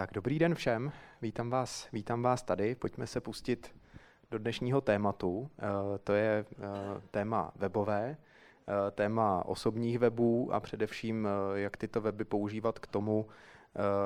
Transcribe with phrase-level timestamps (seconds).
[0.00, 2.74] Tak dobrý den všem, vítám vás, vítám vás tady.
[2.74, 3.74] Pojďme se pustit
[4.30, 5.50] do dnešního tématu.
[5.58, 6.64] Eh, to je eh,
[7.10, 13.26] téma webové, eh, téma osobních webů a především, jak tyto weby používat k tomu,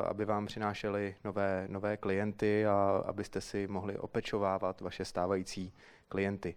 [0.08, 5.72] aby vám přinášely nové, nové klienty a abyste si mohli opečovávat vaše stávající
[6.08, 6.56] klienty.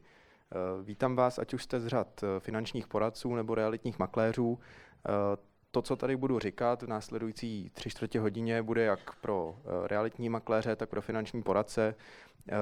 [0.84, 4.60] Vítám vás, ať už jste z řad finančních poradců nebo realitních makléřů
[5.78, 10.30] to, co tady budu říkat v následující tři čtvrtě hodině, bude jak pro eh, realitní
[10.30, 11.96] makléře, tak pro finanční poradce.
[12.50, 12.56] Eh,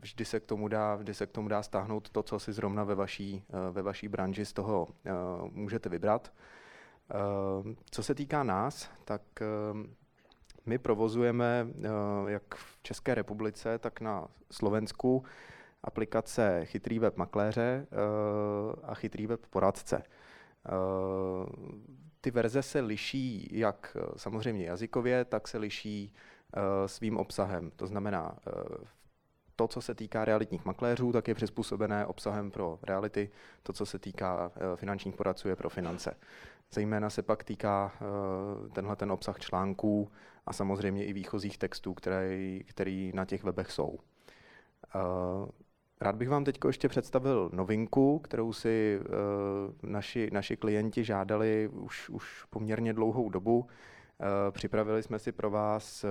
[0.00, 2.84] vždy se k tomu dá, vždy se k tomu dá stáhnout to, co si zrovna
[2.84, 4.88] ve vaší, eh, ve vaší branži z toho
[5.50, 6.32] můžete vybrat.
[7.90, 9.22] Co se týká nás, tak
[10.66, 11.66] my provozujeme
[12.26, 15.24] jak v České republice, tak na Slovensku
[15.84, 17.86] aplikace Chytrý web makléře
[18.82, 20.02] a Chytrý web poradce.
[22.24, 26.12] Ty verze se liší jak eh, samozřejmě jazykově, tak se liší
[26.56, 27.70] uh, svým obsahem.
[27.76, 28.84] To znamená, uh,
[29.56, 33.30] to, co se týká realitních makléřů, tak je přizpůsobené obsahem pro reality,
[33.62, 36.16] to, co se týká finančních poradců, je pro finance.
[36.72, 37.92] Zejména se pak týká
[38.72, 40.10] tenhle ten obsah článků
[40.46, 43.98] a samozřejmě i výchozích textů, které, který na těch webech jsou.
[46.02, 52.10] Rád bych vám teď ještě představil novinku, kterou si uh, naši, naši klienti žádali už,
[52.10, 53.58] už poměrně dlouhou dobu.
[53.58, 53.66] Uh,
[54.50, 56.10] připravili jsme si pro vás uh,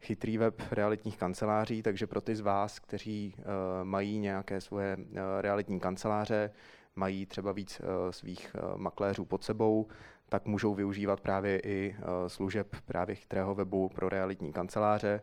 [0.00, 3.36] chytrý web realitních kanceláří, takže pro ty z vás, kteří
[3.82, 4.96] mají nějaké svoje
[5.40, 6.50] realitní kanceláře,
[6.96, 9.86] mají třeba víc svých makléřů pod sebou,
[10.28, 15.22] tak můžou využívat právě i služeb právě chytrého webu pro realitní kanceláře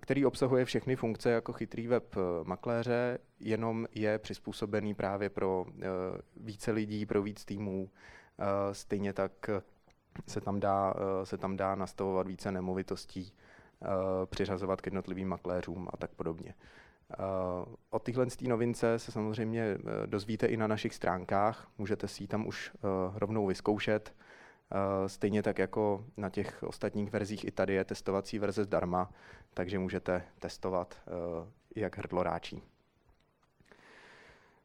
[0.00, 5.86] který obsahuje všechny funkce jako chytrý web eh, makléře, jenom je přizpůsobený právě pro eh,
[6.36, 7.90] více lidí, pro víc týmů.
[8.38, 9.50] Eh, stejně tak
[10.26, 13.32] se tam dá, se tam dá nastavovat více nemovitostí,
[14.26, 16.54] přiřazovat k jednotlivým makléřům a tak podobně.
[17.90, 22.72] O tyhle novince se samozřejmě dozvíte i na našich stránkách, můžete si ji tam už
[23.14, 24.14] rovnou vyzkoušet.
[24.72, 29.10] Eh, stejně tak jako na těch ostatních verzích i tady je testovací verze zdarma,
[29.54, 31.10] takže můžete testovat, eh,
[31.76, 32.62] jak hrdlo ráčí.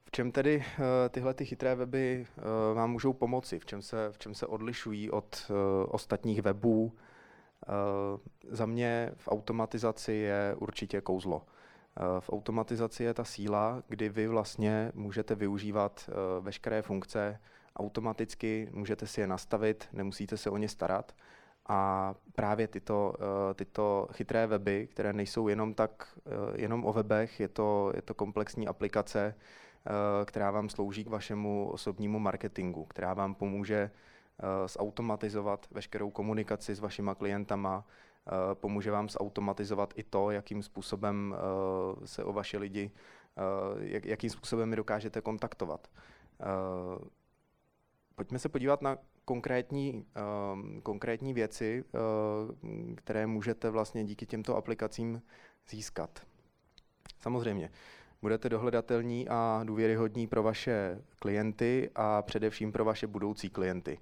[0.06, 2.28] V čem tedy eh, tyhle ty chytré weby
[2.74, 3.60] vám můžou pomoci?
[3.60, 5.52] V čem se, v čem se odlišují od
[5.88, 6.94] ostatních webů?
[8.50, 11.46] Za mě v automatizaci je určitě kouzlo.
[12.20, 16.10] V automatizaci je ta síla, kdy vy vlastně můžete využívat
[16.42, 17.40] veškeré funkce
[17.76, 21.14] automaticky, můžete si je nastavit, nemusíte se o ně starat.
[21.68, 27.40] A právě tyto, eh, tyto chytré weby, které nejsou jenom tak, eh, jenom o webech,
[27.40, 33.14] je to, je to komplexní aplikace, eh, která vám slouží k vašemu osobnímu marketingu, která
[33.14, 33.92] vám pomůže
[34.66, 37.86] zautomatizovat veškerou komunikaci s vašima klientama,
[38.54, 41.36] pomůže vám zautomatizovat i to, jakým způsobem
[42.06, 42.92] se o vaše lidi,
[44.04, 45.88] jakým způsobem je dokážete kontaktovat.
[48.16, 55.22] Pojďme se podívat na konkrétní, uh, konkrétní věci, uh, které můžete vlastně díky těmto aplikacím
[55.70, 56.20] získat.
[57.20, 57.70] Samozřejmě,
[58.22, 64.00] budete dohledatelní a důvěryhodní pro vaše klienty a především pro vaše budoucí klienty.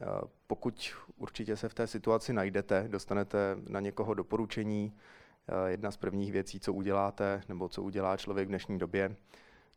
[0.00, 0.06] Uh,
[0.46, 4.92] pokud určitě se v té situaci najdete, dostanete na někoho doporučení,
[5.48, 9.16] uh, jedna z prvních věcí, co uděláte, nebo co udělá člověk v dnešní době,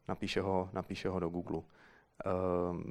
[0.08, 1.58] napíše ho, napíše ho do Google.
[1.58, 2.82] Uh,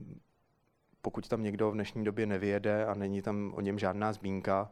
[1.06, 4.70] pokud tam někdo v dnešní době nevyjede a není tam o něm žádná zmínka,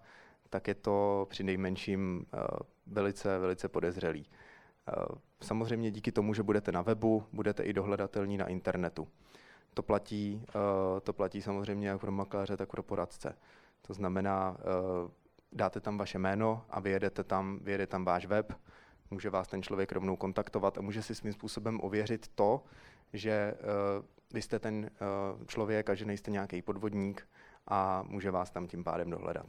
[0.50, 2.39] tak je to při nejmenším eh,
[2.87, 4.27] velice, velice podezřelý.
[4.89, 4.93] Eh,
[5.41, 9.09] samozřejmě díky tomu, že budete na webu, budete i dohledatelní na internetu.
[9.75, 13.39] To platí, eh, to platí samozřejmě jak pro makléře, tak pro poradce.
[13.87, 14.56] To znamená,
[15.53, 18.53] dáte tam vaše jméno a vyjedete tam, vyjede tam váš web,
[19.11, 22.65] může vás ten člověk rovnou kontaktovat a může si svým způsobem ověřit to,
[23.12, 23.55] že
[24.34, 24.91] vy jste ten
[25.39, 27.28] uh, člověk a že nejste nějaký podvodník
[27.69, 29.47] a může vás tam tím pádem dohledat.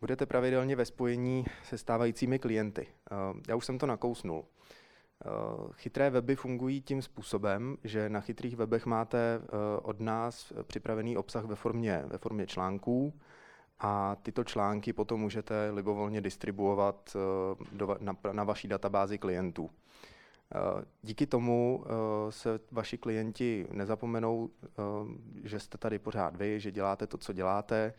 [0.00, 2.86] Budete pravidelně ve spojení se stávajícími klienty.
[2.86, 4.44] Uh, já už jsem to nakousnul.
[4.44, 9.40] Uh, chytré weby fungují tím způsobem, že na chytrých webech máte
[9.82, 13.12] od nás připravený obsah ve formě, ve formě článků
[13.78, 17.16] a tyto články potom můžete libovolně distribuovat
[18.32, 19.70] na vaší databázi klientů.
[20.54, 24.68] Eh, díky tomu eh, se vaši klienti nezapomenou, eh,
[25.44, 27.94] že jste tady pořád vy, že děláte to, co děláte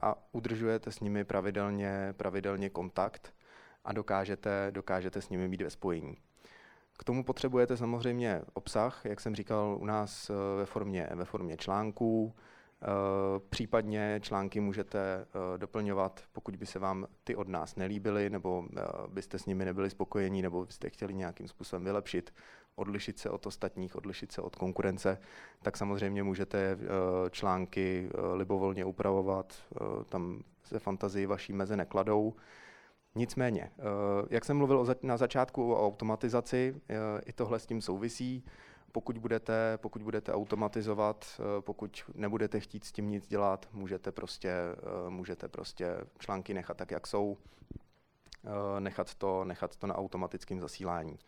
[0.00, 3.34] a udržujete s nimi pravidelně, pravidelně kontakt
[3.84, 6.16] a dokážete, dokážete s nimi být ve spojení.
[6.98, 12.34] K tomu potřebujete samozřejmě obsah, jak jsem říkal, u nás ve formě, ve formě článků,
[13.50, 15.26] Případně články můžete
[15.56, 18.64] doplňovat, pokud by se vám ty od nás nelíbily, nebo
[19.08, 22.34] byste s nimi nebyli spokojení, nebo byste chtěli nějakým způsobem vylepšit,
[22.74, 25.18] odlišit se od ostatních, odlišit se od konkurence,
[25.62, 26.78] tak samozřejmě můžete
[27.30, 29.54] články libovolně upravovat,
[30.08, 32.34] tam se fantazii vaší meze nekladou.
[33.14, 33.82] Nicméně, eh,
[34.30, 36.94] jak jsem mluvil na začátku o automatizaci, eh,
[37.26, 38.44] i tohle s tím souvisí.
[38.92, 44.54] Pokud budete, pokud budete automatizovat, eh, pokud nebudete chtít s tím nic dělat, můžete prostě,
[45.08, 47.36] můžete prostě články nechat tak, jak jsou,
[48.78, 51.18] nechat to, nechat to na automatickém zasílání.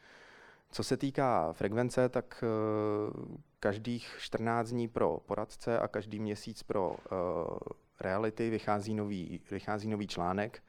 [0.71, 2.45] Co se týká frekvence, tak
[3.61, 6.97] každých 14 dní pro poradce a každý měsíc pro
[8.01, 10.63] reality vychází nový, vychází nový článek.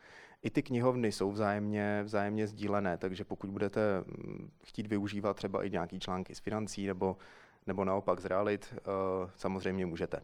[0.46, 5.70] I ty knihovny jsou vzájemně, vzájemně sdílené, takže pokud budete mm, chtít využívat třeba i
[5.70, 7.18] nějaký články z financí nebo,
[7.68, 10.18] nebo naopak z realit, uh, samozřejmě můžete.
[10.18, 10.24] Uh,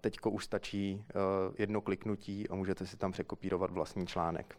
[0.00, 4.58] teďko už stačí uh, jedno kliknutí a můžete si tam překopírovat vlastní článek.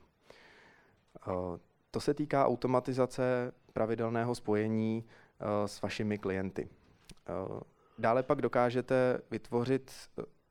[1.92, 5.06] To se týká automatizace pravidelného spojení
[5.66, 6.70] s vašimi klienty.
[7.98, 9.92] Dále pak dokážete vytvořit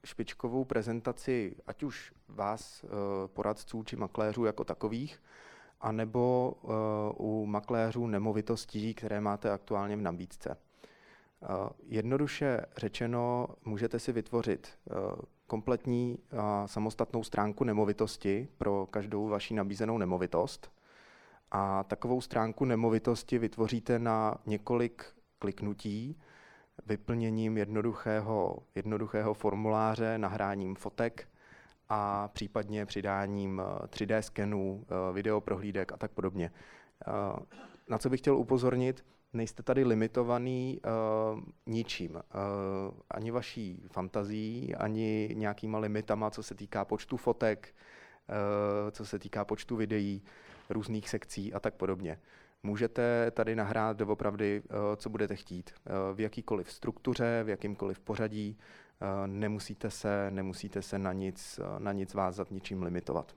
[0.05, 2.88] špičkovou prezentaci ať už vás, eh,
[3.26, 5.23] poradců či makléřů jako takových,
[5.81, 6.69] anebo eh,
[7.17, 10.56] u makléřů nemovitostí, které máte aktuálně v nabídce.
[10.56, 11.47] Eh,
[11.87, 14.69] jednoduše řečeno, můžete si vytvořit
[15.47, 16.19] kompletní
[16.67, 20.73] samostatnou stránku nemovitosti pro každou vaši nabízenou nemovitost.
[21.50, 25.05] A takovou stránku nemovitosti vytvoříte na několik
[25.38, 26.17] kliknutí,
[26.87, 31.29] vyplněním jednoduchého, jednoduchého formuláře, nahráním fotek
[31.88, 36.53] a případně přidáním 3D eh, skenů, eh, videoprohlídek a tak podobně.
[37.09, 40.81] Eh, na co bych chtěl upozornit, nejste tady limitovaný
[41.35, 42.15] uh, ničím.
[42.15, 42.21] Uh,
[43.11, 47.75] ani vaší fantazí, ani nějakýma limitama, co se týká počtu fotek,
[48.29, 50.23] uh, co se týká počtu videí,
[50.71, 52.19] různých sekcí a tak podobně.
[52.62, 55.71] Můžete tady nahrát doopravdy, eh, co budete chtít.
[55.71, 58.59] Eh, v jakýkoliv struktuře, v jakýmkoliv pořadí.
[59.01, 63.37] Eh, nemusíte se, nemusíte se na nic, na nic vázat, ničím limitovat.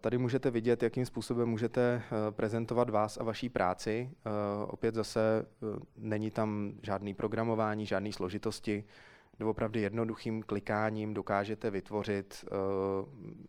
[0.00, 4.10] Tady můžete vidět, jakým způsobem můžete prezentovat vás a vaší práci.
[4.66, 5.46] Opět zase
[5.96, 8.84] není tam žádný programování, žádné složitosti.
[9.38, 12.44] Doopravdy jednoduchým klikáním dokážete vytvořit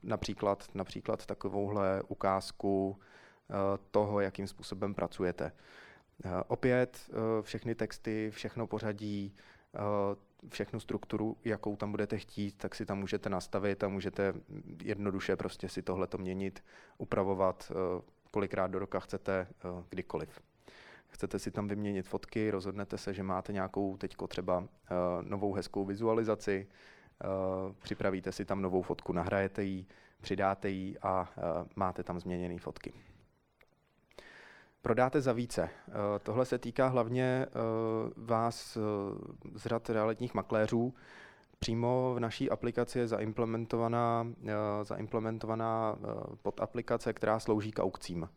[0.04, 2.98] například, například takovouhle ukázku
[3.92, 5.52] toho, jakým způsobem pracujete.
[6.26, 9.36] Eh, opět eh, všechny texty, všechno pořadí,
[10.50, 14.34] všechnu strukturu, jakou tam budete chtít, tak si tam můžete nastavit a můžete
[14.84, 16.64] jednoduše prostě si tohleto měnit,
[16.98, 17.72] upravovat,
[18.32, 19.48] kolikrát do roka chcete,
[19.90, 20.42] kdykoliv.
[21.08, 24.68] Chcete si tam vyměnit fotky, rozhodnete se, že máte nějakou teďko třeba
[25.22, 26.68] novou hezkou vizualizaci,
[27.80, 29.86] připravíte si tam novou fotku, nahrajete ji,
[30.22, 31.30] přidáte ji a
[31.76, 32.94] máte tam změněné fotky
[34.88, 35.64] prodáte za více.
[35.64, 35.92] Eh,
[36.24, 37.50] tohle se týká hlavně eh,
[38.18, 38.80] vás eh,
[39.56, 40.94] z řad realitních makléřů.
[41.60, 44.28] Přímo v naší aplikaci je zaimplementovaná,
[44.84, 45.96] zaimplementovaná
[46.42, 48.30] podaplikace, která slouží k aukcím.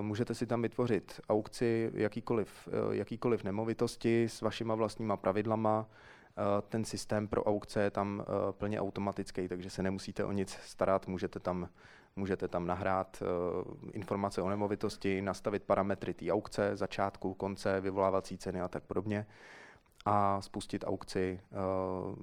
[0.00, 5.86] Můžete si tam vytvořit aukci jakýkoliv, jakýkoliv nemovitosti s vašima vlastníma pravidlama.
[6.68, 11.40] Ten systém pro aukce je tam plně automatický, takže se nemusíte o nic starat, můžete
[11.40, 11.68] tam
[12.18, 18.60] Můžete tam nahrát uh, informace o nemovitosti, nastavit parametry té aukce, začátku, konce, vyvolávací ceny
[18.60, 19.26] a tak podobně
[20.04, 22.16] a spustit aukci, uh,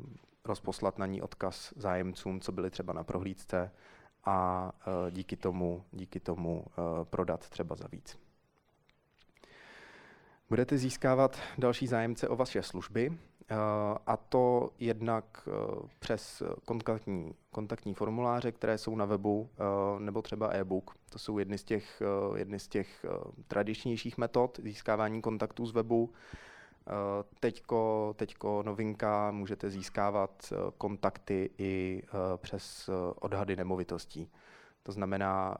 [0.45, 3.71] rozposlat na ní odkaz zájemcům, co byli třeba na prohlídce
[4.25, 6.65] a uh, díky tomu, díky tomu
[7.03, 8.19] prodat třeba za víc.
[10.49, 13.34] Budete získávat další zájemce o vaše služby, Eh,
[14.07, 20.49] a to jednak eh, přes kontaktní, kontaktní formuláře, které jsou na webu, eh, nebo třeba
[20.49, 20.95] e-book.
[21.09, 22.01] To jsou jedny z těch,
[22.35, 23.05] jedny z těch
[23.47, 26.13] tradičnějších metod získávání kontaktů z webu.
[27.39, 32.03] Teďko, teďko novinka, můžete získávat kontakty i
[32.37, 34.31] přes odhady nemovitostí.
[34.83, 35.57] To znamená,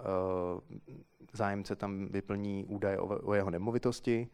[1.34, 4.27] zájemce tam vyplní údaje o jeho nemovitosti,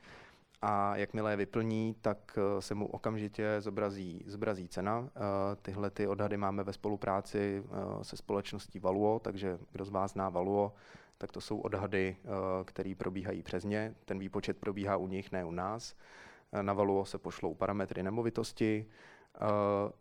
[0.62, 5.10] a jakmile je vyplní, tak eh, se mu okamžitě zobrazí, zobrazí cena.
[5.16, 5.20] Eh,
[5.62, 10.30] tyhle ty odhady máme ve spolupráci eh, se společností Valuo, takže kdo z vás zná
[10.30, 10.74] Valuo,
[11.18, 12.18] tak to jsou odhady,
[12.66, 13.96] které probíhají přes ně.
[14.06, 15.96] Ten výpočet probíhá u nich, ne u nás.
[16.62, 18.86] Na Valuo se pošlou parametry nemovitosti,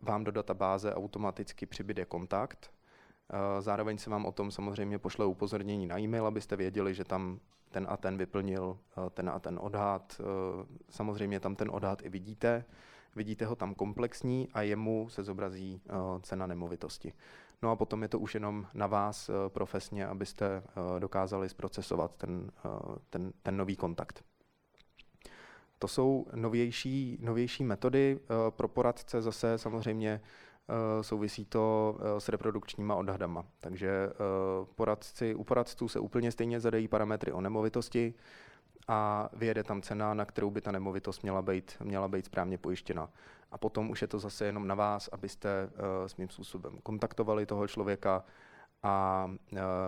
[0.03, 2.71] vám do databáze automaticky přibyde kontakt,
[3.61, 7.41] Zároveň se vám o tom samozřejmě pošle upozornění na e-mail, abyste věděli, že tam
[7.71, 8.79] ten a ten vyplnil
[9.11, 10.21] ten a ten odhad.
[10.89, 12.65] Samozřejmě tam ten odhad i vidíte.
[13.17, 15.83] vidíte ho tam komplexní a jemu se zobrazí
[16.23, 17.13] cena nemovitosti.
[17.63, 20.63] No a potom je to už jenom na vás profesně, abyste
[20.99, 22.53] dokázali zprocesovat ten,
[23.11, 24.25] ten, ten nový kontakt.
[25.79, 28.21] To jsou novější, novější metody.
[28.51, 30.50] Pro poradce zase samozřejmě Eh,
[31.01, 33.45] souvisí to eh, s reprodukčníma odhadama.
[33.61, 34.15] Takže eh,
[34.75, 38.15] poradci, u poradců se úplně stejně zadají parametry o nemovitosti
[38.89, 43.09] a vyjede tam cena, na kterou by ta nemovitost měla být, měla být správně pojištěna.
[43.51, 45.71] A potom už je to zase jenom na vás, abyste
[46.07, 48.25] svým způsobem kontaktovali toho člověka
[48.83, 49.27] a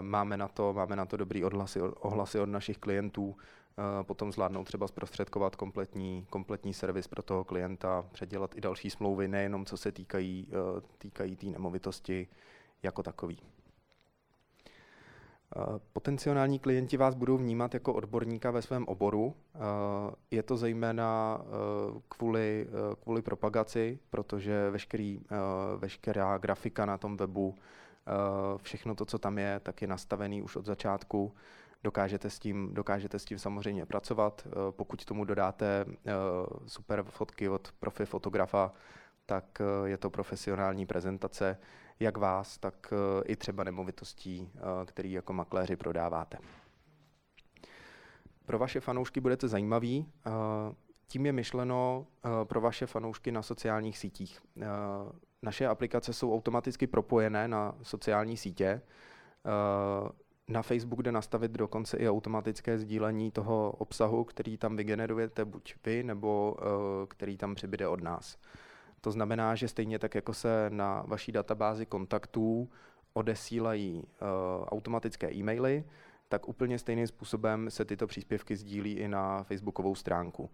[0.01, 3.37] máme na to, máme na to dobrý odhlasy, ohlasy od našich klientů,
[4.03, 9.65] potom zvládnout třeba zprostředkovat kompletní, kompletní servis pro toho klienta, předělat i další smlouvy, nejenom
[9.65, 12.29] co se týkají e, týkají té nemovitosti
[12.83, 13.39] jako takový.
[15.93, 19.35] Potenciální klienti vás budou vnímat jako odborníka ve svém oboru.
[20.31, 21.41] Je to zejména
[22.09, 22.69] kvůli,
[23.03, 25.21] kvůli propagaci, protože veškerý,
[25.77, 27.55] veškerá grafika na tom webu,
[28.63, 31.33] všechno to, co tam je, tak je nastavený už od začátku
[31.85, 34.47] dokážete s tím, dokážete s tím samozřejmě pracovat.
[34.47, 36.13] Eh, pokud tomu dodáte eh,
[36.67, 38.73] super fotky od profi fotografa,
[39.27, 41.59] tak eh, je to profesionální prezentace
[42.01, 42.93] jak vás, tak
[43.25, 44.51] i třeba nemovitostí,
[44.87, 46.39] který jako makléři prodáváte.
[48.47, 50.13] Pro vaše fanoušky budete zajímaví.
[51.07, 52.07] Tím je myšleno
[52.45, 54.41] pro vaše fanoušky na sociálních sítích.
[55.43, 58.83] Naše aplikace jsou automaticky propojené na sociální sítě.
[60.49, 66.03] Na Facebook jde nastavit dokonce i automatické sdílení toho obsahu, který tam vygenerujete buď vy,
[66.03, 66.67] nebo uh,
[67.09, 68.39] který tam přibyde od nás.
[69.01, 72.71] To znamená, že stejně tak, jako se na vaší databázi kontaktů
[73.13, 75.85] odesílají uh, automatické e-maily,
[76.29, 80.51] tak úplně stejným způsobem se tyto příspěvky sdílí i na facebookovou stránku.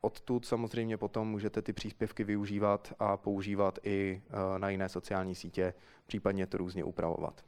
[0.00, 5.74] Odtud samozřejmě potom můžete ty příspěvky využívat a používat i uh, na jiné sociální sítě,
[6.06, 7.44] případně to různě upravovat.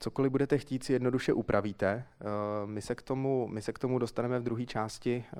[0.00, 2.04] Cokoliv budete chtít, si jednoduše upravíte.
[2.20, 2.24] Eh,
[2.66, 5.36] my se k tomu, my se k tomu dostaneme v druhé části eh,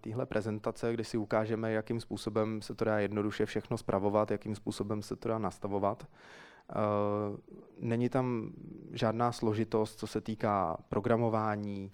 [0.00, 5.02] téhle prezentace, kdy si ukážeme, jakým způsobem se to dá jednoduše všechno spravovat, jakým způsobem
[5.02, 6.08] se to dá nastavovat.
[6.70, 6.74] Eh,
[7.78, 8.52] není tam
[8.92, 11.92] žádná složitost, co se týká programování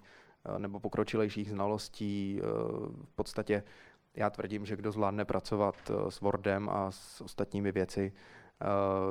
[0.57, 2.41] nebo pokročilejších znalostí.
[3.03, 3.63] V podstatě
[4.15, 5.75] já tvrdím, že kdo zvládne pracovat
[6.09, 8.13] s Wordem a s ostatními věci,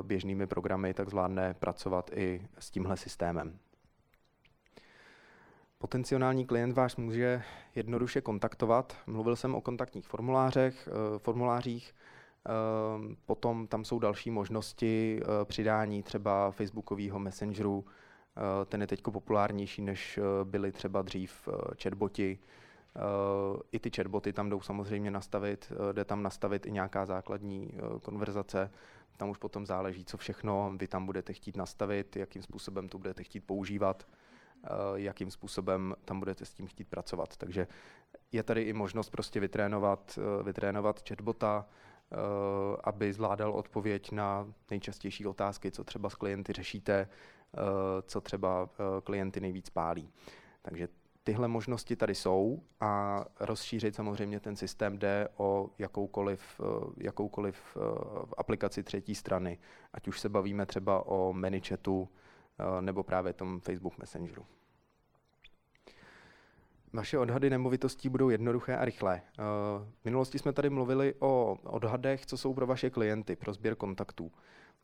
[0.01, 3.59] běžnými programy, tak zvládne pracovat i s tímhle systémem.
[5.77, 7.43] Potenciální klient vás může
[7.75, 8.97] jednoduše kontaktovat.
[9.07, 16.51] Mluvil jsem o kontaktních formulářech, eh, formulářích, eh, potom tam jsou další možnosti přidání třeba
[16.51, 17.85] Facebookového messengeru,
[18.65, 21.49] ten je teď populárnější, než byly třeba dřív
[21.83, 22.39] chatboti.
[23.71, 27.69] I ty chatboty tam jdou samozřejmě nastavit, jde tam nastavit i nějaká základní
[28.01, 28.71] konverzace,
[29.17, 33.23] tam už potom záleží, co všechno vy tam budete chtít nastavit, jakým způsobem to budete
[33.23, 34.07] chtít používat,
[34.63, 37.37] eh, jakým způsobem tam budete s tím chtít pracovat.
[37.37, 37.67] Takže
[38.31, 42.15] je tady i možnost prostě vytrénovat, eh, vytrénovat chatbota, eh,
[42.83, 47.09] aby zvládal odpověď na nejčastější otázky, co třeba s klienty řešíte,
[48.05, 48.69] co třeba
[49.03, 50.09] klienty nejvíc pálí.
[50.61, 50.87] Takže
[51.23, 57.79] tyhle možnosti tady jsou a rozšířit samozřejmě ten systém jde o jakoukoliv, eh, jakoukoliv eh,
[58.37, 59.59] aplikaci třetí strany,
[59.93, 62.09] ať už se bavíme třeba o ManyChatu
[62.59, 64.45] eh, nebo právě tom Facebook Messengeru.
[66.93, 69.21] Vaše odhady nemovitostí budou jednoduché a rychlé.
[70.01, 74.31] V minulosti jsme tady mluvili o odhadech, co jsou pro vaše klienty, pro sběr kontaktů.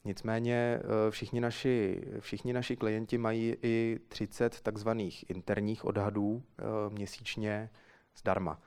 [0.05, 7.69] Nicméně eh, všichni naši, všichni naši klienti mají i 30 takzvaných interních odhadů eh, měsíčně
[8.17, 8.59] zdarma.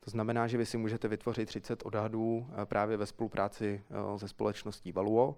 [0.00, 3.82] To znamená, že vy si můžete vytvořit 30 odhadů eh, právě ve spolupráci
[4.16, 5.36] se společností Valuo,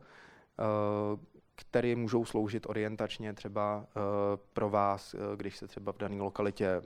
[1.54, 3.86] které můžou sloužit orientačně třeba
[4.52, 6.82] pro vás, když se třeba v dané lokalitě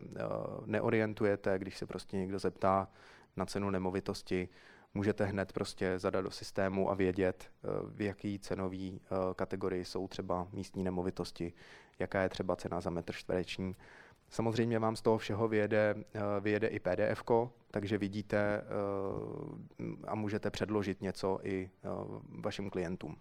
[0.66, 2.88] neorientujete, když se prostě někdo zeptá
[3.37, 4.49] na cenu nemovitosti,
[4.94, 10.08] můžete hned prostě zadat do systému a vědět, eh, v jaký cenový eh, kategorii jsou
[10.08, 11.52] třeba místní nemovitosti,
[11.98, 13.76] jaká je třeba cena za metr čtvereční.
[14.28, 17.22] Samozřejmě vám z toho všeho vyjede, eh, vyjede i PDF,
[17.70, 18.64] takže vidíte
[20.06, 21.70] a můžete předložit něco i
[22.28, 23.16] vašim klientům.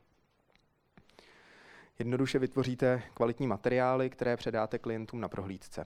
[2.00, 5.86] Jednoduše vytvoříte kvalitní materiály, které předáte klientům na prohlídce.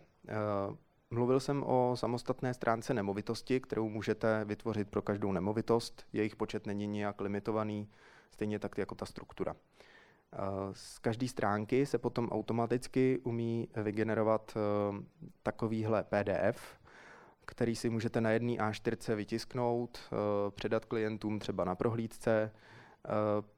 [1.10, 6.06] Mluvil jsem o samostatné stránce nemovitosti, kterou můžete vytvořit pro každou nemovitost.
[6.14, 7.90] Jejich počet není nijak limitovaný,
[8.32, 9.56] stejně tak jako ta struktura.
[10.72, 15.04] Z každé stránky se potom automaticky umí vygenerovat eh,
[15.44, 16.78] takovýhle PDF.
[17.46, 20.00] který si můžete na jedné A4 vytisknout,
[20.50, 22.52] předat klientům třeba na prohlídce.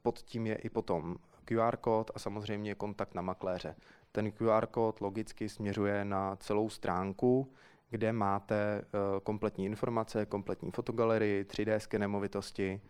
[0.02, 3.74] Pod tím je i potom QR kód a samozřejmě kontakt na makléře.
[4.12, 7.52] Ten QR kód logicky směřuje na celou stránku,
[7.90, 8.84] kde máte
[9.22, 12.80] kompletní informace, kompletní fotogalerii, 3D sken nemovitosti.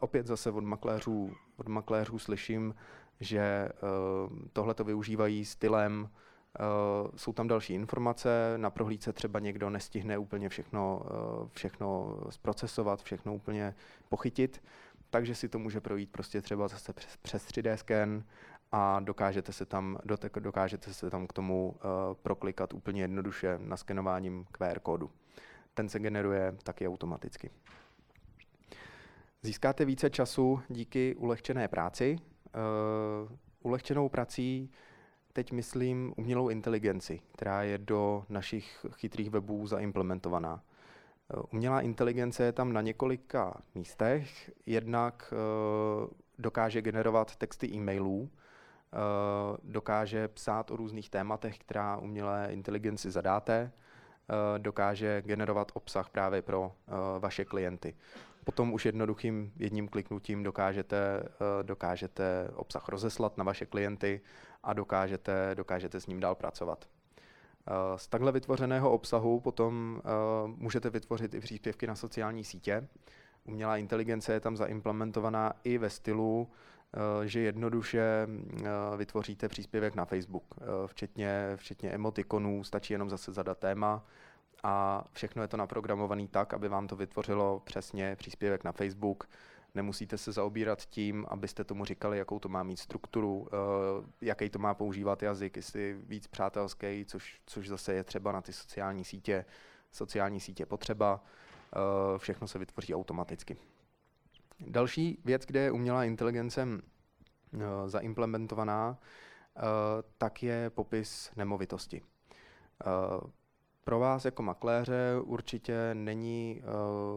[0.00, 2.74] Opět zase od makléřů, od makléřů slyším,
[3.20, 3.68] že
[4.52, 6.08] tohle to využívají stylem
[7.16, 11.02] jsou tam další informace, na prohlídce třeba někdo nestihne úplně všechno,
[11.52, 13.74] všechno zprocesovat, všechno úplně
[14.08, 14.62] pochytit,
[15.10, 18.24] takže si to může projít prostě třeba zase přes, přes 3D scan
[18.72, 19.98] a dokážete se tam,
[20.40, 21.80] dokážete se tam k tomu uh,
[22.22, 25.10] proklikat úplně jednoduše naskenováním QR kódu.
[25.74, 27.50] Ten se generuje taky automaticky.
[29.42, 32.16] Získáte více času díky ulehčené práci.
[32.16, 34.70] Uh, ulehčenou prací
[35.32, 40.62] teď myslím umělou inteligenci, která je do našich chytrých webů zaimplementovaná.
[41.52, 44.50] Umělá inteligence je tam na několika místech.
[44.66, 45.34] Jednak
[46.38, 48.30] dokáže generovat texty e-mailů,
[49.62, 56.72] dokáže psát o různých tématech, která umělé inteligenci zadáte, uh, dokáže generovat obsah právě pro
[57.18, 57.94] vaše klienty.
[58.44, 61.22] Potom už jednoduchým jedním kliknutím dokážete,
[61.62, 64.20] dokážete obsah rozeslat na vaše klienty
[64.62, 66.88] a dokážete, dokážete s ním dál pracovat.
[67.66, 70.02] Eh, z takhle vytvořeného obsahu potom
[70.46, 72.88] můžete vytvořit i příspěvky na sociální sítě.
[73.44, 76.56] Umělá inteligence je tam zaimplementovaná i ve stylu, uh,
[77.24, 83.58] že jednoduše uh, vytvoříte příspěvek na Facebook, uh, včetně, včetně emotikonů, stačí jenom zase zadat
[83.58, 84.06] téma
[84.62, 89.28] a všechno je to naprogramované tak, aby vám to vytvořilo přesně příspěvek na Facebook,
[89.74, 93.48] Nemusíte se zaobírat tím, abyste tomu říkali, jakou to má mít strukturu,
[94.20, 98.52] jaký to má používat jazyk, jestli víc přátelský, což, což zase je třeba na ty
[98.52, 99.44] sociální sítě.
[99.92, 101.24] Sociální sítě potřeba,
[102.18, 103.56] všechno se vytvoří automaticky.
[104.66, 108.98] Další věc, kde je umělá inteligence uh, zaimplementovaná,
[109.56, 109.62] uh,
[110.18, 112.02] tak je popis nemovitosti.
[112.02, 113.30] Uh,
[113.84, 116.62] pro vás jako makléře určitě není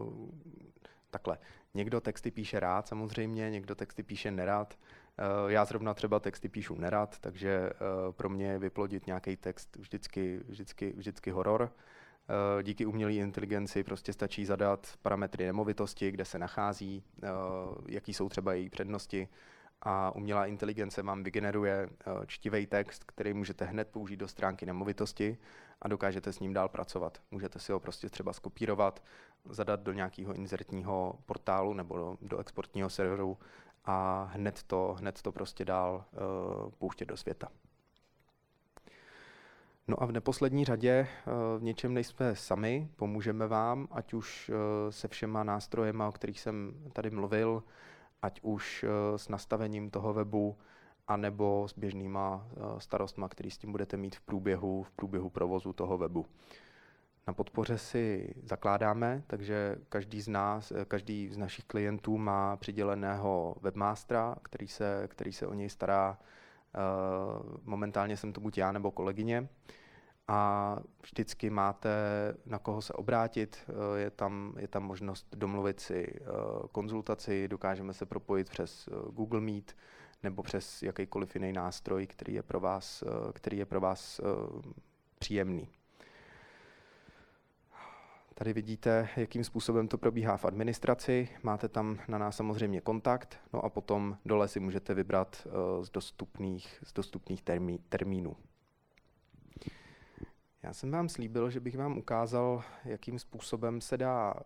[0.07, 0.29] uh,
[1.09, 1.37] takhle.
[1.73, 4.77] Někdo texty píše rád samozřejmě, někdo texty píše nerad.
[5.47, 7.69] Já zrovna třeba texty píšu nerad, takže
[8.11, 11.71] pro mě vyplodit nějaký text vždycky, vždycky, vždycky horor.
[12.63, 17.03] Díky umělé inteligenci prostě stačí zadat parametry nemovitosti, kde se nachází,
[17.87, 19.27] jaký jsou třeba její přednosti
[19.81, 21.89] a umělá inteligence vám vygeneruje
[22.27, 25.37] čtivý text, který můžete hned použít do stránky nemovitosti
[25.81, 27.21] a dokážete s ním dál pracovat.
[27.31, 29.03] Můžete si ho prostě třeba skopírovat,
[29.49, 33.37] zadat do nějakého inzertního portálu nebo do, do exportního serveru
[33.85, 37.47] a hned to, hned to prostě dál uh, pouštět do světa.
[39.87, 44.55] No a v neposlední řadě uh, v něčem nejsme sami, pomůžeme vám, ať už uh,
[44.89, 47.63] se všema nástrojema, o kterých jsem tady mluvil,
[48.21, 50.57] ať už uh, s nastavením toho webu,
[51.07, 55.97] anebo s běžnýma starostma, který s tím budete mít v průběhu, v průběhu provozu toho
[55.97, 56.25] webu.
[57.27, 64.35] Na podpoře si zakládáme, takže každý z nás, každý z našich klientů má přiděleného webmastera,
[64.41, 66.17] který se, který se o něj stará.
[66.75, 69.49] Eh, momentálně jsem to buď já nebo kolegyně.
[70.27, 71.89] A vždycky máte
[72.45, 76.23] na koho se obrátit, eh, je tam, je tam možnost domluvit si eh,
[76.71, 79.75] konzultaci, dokážeme se propojit přes Google Meet
[80.23, 84.21] nebo přes jakýkoliv jiný nástroj, který je pro vás, který je pro vás
[85.19, 85.69] příjemný.
[88.37, 91.29] Tady vidíte, jakým způsobem to probíhá v administraci.
[91.43, 95.89] Máte tam na nás samozřejmě kontakt, no a potom dole si můžete vybrat uh, z
[95.89, 98.35] dostupných, z dostupných termí, termínů.
[100.63, 104.41] Já jsem vám slíbil, že bych vám ukázal, jakým způsobem se dá uh,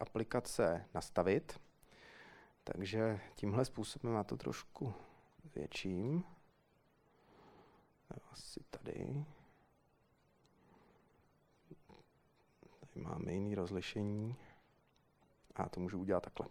[0.00, 1.60] aplikace nastavit.
[2.64, 4.94] Takže tímhle způsobem já to trošku
[5.44, 6.24] zvětším.
[8.32, 9.24] Asi tady.
[12.94, 14.36] Tady máme jiný rozlišení.
[15.56, 16.46] A to můžu udělat takhle.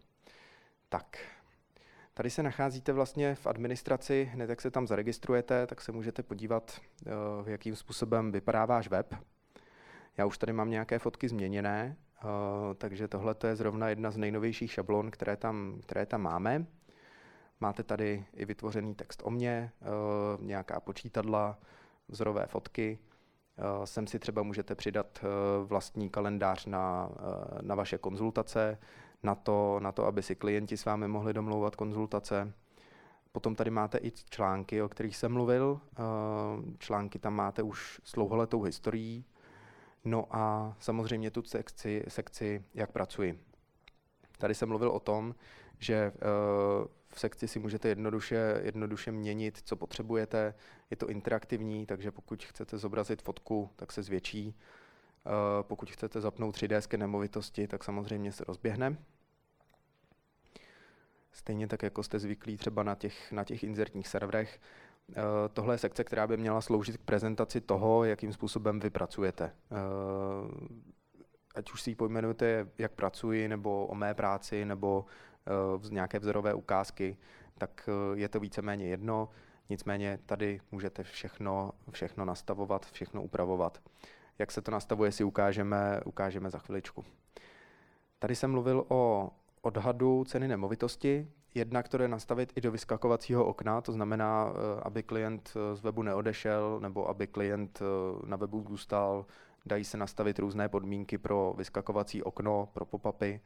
[0.90, 1.18] Tak,
[2.14, 6.82] tady se nacházíte vlastně v administraci, hned jak se tam zaregistrujete, tak se můžete podívat,
[7.06, 7.12] eh,
[7.52, 9.16] jakým způsobem vypadá váš web.
[10.18, 12.24] Já už tady mám nějaké fotky změněné, eh,
[12.76, 16.66] takže tohle je zrovna jedna z nejnovějších šablon, které tam, které tam máme.
[17.60, 19.86] Máte tady i vytvořený text o mně, eh,
[20.40, 21.60] nějaká počítadla,
[22.08, 23.00] vzorové fotky,
[23.86, 25.28] sem si třeba můžete přidat eh,
[25.66, 28.78] vlastní kalendář na, eh, na vaše konzultace,
[29.24, 32.54] na to, na to, aby si klienti s vámi mohli domlouvat konzultace.
[33.32, 35.80] Potom tady máte i články, o kterých jsem mluvil.
[36.78, 39.26] Články tam máte už s dlouholetou historií.
[40.06, 43.40] No a samozřejmě tu sekci, sekci jak pracuji.
[44.38, 45.36] Tady jsem mluvil o tom,
[45.80, 46.12] že eh,
[47.20, 50.54] sekci si můžete jednoduše, jednoduše měnit, co potřebujete.
[50.90, 54.56] Je to interaktivní, takže pokud chcete zobrazit fotku, tak se zvětší.
[55.26, 55.30] Eh,
[55.62, 58.98] pokud chcete zapnout 3D nemovitosti, tak samozřejmě se rozběhne.
[61.32, 64.60] Stejně tak, jako jste zvyklí třeba na těch, na těch inzertních serverech.
[65.12, 65.22] Eh,
[65.54, 69.56] tohle je sekce, která by měla sloužit k prezentaci toho, jakým způsobem vy pracujete.
[71.56, 75.06] Ať už si ji pojmenujete, jak pracuji, nebo o mé práci, nebo
[75.90, 77.18] nějaké vzorové ukázky,
[77.60, 79.30] tak eh, je to víceméně jedno.
[79.70, 83.82] Nicméně tady můžete všechno, všechno nastavovat, všechno upravovat.
[84.40, 87.06] Jak se to nastavuje, si ukážeme, ukážeme za chviličku.
[88.20, 91.28] Tady jsem mluvil o odhadu ceny nemovitosti.
[91.56, 95.82] Jednak to je nastavit i do vyskakovacího okna, to znamená, eh, aby klient eh, z
[95.82, 97.82] webu neodešel nebo aby klient
[98.26, 99.26] na webu zůstal.
[99.66, 103.40] Dají se nastavit různé podmínky pro vyskakovací okno, pro pop-upy.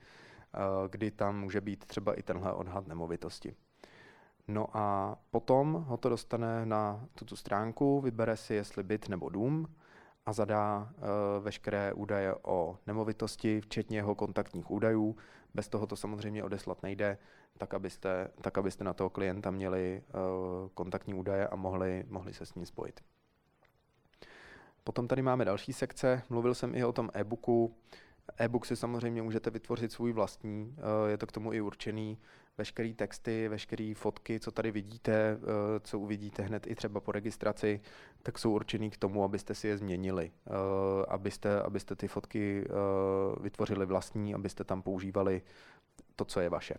[0.54, 3.56] Eh, kdy tam může být třeba i tenhle odhad nemovitosti.
[4.48, 9.68] No a potom ho to dostane na tuto stránku, vybere si, jestli byt nebo dům
[10.26, 15.16] a zadá uh, veškeré údaje o nemovitosti, včetně jeho kontaktních údajů.
[15.54, 17.18] Bez toho to samozřejmě odeslat nejde,
[17.58, 22.46] tak abyste, tak abyste na toho klienta měli uh, kontaktní údaje a mohli, mohli se
[22.46, 23.02] s ním spojit.
[24.84, 27.76] Potom tady máme další sekce, mluvil jsem i o tom e-booku.
[28.38, 32.18] E-book si samozřejmě můžete vytvořit svůj vlastní, eh, je to k tomu i určený.
[32.58, 37.82] Veškeré texty, veškeré fotky, co tady vidíte, eh, co uvidíte hned i třeba po registraci,
[38.24, 40.52] tak jsou určený k tomu, abyste si je změnili, eh,
[41.08, 42.66] abyste, abyste ty fotky
[43.42, 45.42] vytvořili vlastní, abyste tam používali
[46.16, 46.76] to, co je vaše.